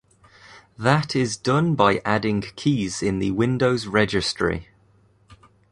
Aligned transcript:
That 0.79 1.15
is 1.15 1.37
done 1.37 1.75
by 1.75 2.01
adding 2.03 2.41
keys 2.41 3.03
in 3.03 3.19
the 3.19 3.29
Windows 3.29 3.85
Registry. 3.85 4.67